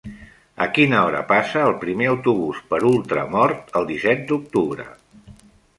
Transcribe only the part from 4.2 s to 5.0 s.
d'octubre?